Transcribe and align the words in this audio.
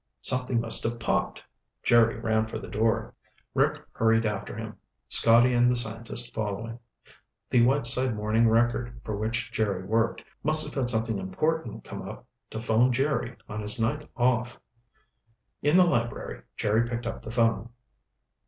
"Something 0.21 0.59
must 0.59 0.81
have 0.83 0.99
popped!" 0.99 1.43
Jerry 1.83 2.15
ran 2.19 2.47
for 2.47 2.57
the 2.57 2.67
door. 2.67 3.13
Rick 3.53 3.83
hurried 3.91 4.25
after 4.25 4.55
him, 4.55 4.77
Scotty 5.07 5.53
and 5.53 5.71
the 5.71 5.75
scientist 5.75 6.33
following. 6.33 6.79
The 7.51 7.63
Whiteside 7.63 8.15
Morning 8.15 8.49
Record, 8.49 8.99
for 9.03 9.15
which 9.15 9.51
Jerry 9.51 9.83
worked, 9.83 10.23
must 10.41 10.65
have 10.65 10.73
had 10.73 10.89
something 10.89 11.19
important 11.19 11.83
come 11.83 12.01
up 12.01 12.27
to 12.49 12.59
phone 12.59 12.91
Jerry 12.91 13.35
on 13.47 13.59
his 13.61 13.79
night 13.79 14.09
off. 14.17 14.59
In 15.61 15.77
the 15.77 15.85
library, 15.85 16.41
Jerry 16.57 16.83
picked 16.83 17.05
up 17.05 17.21
the 17.21 17.29
phone. 17.29 17.69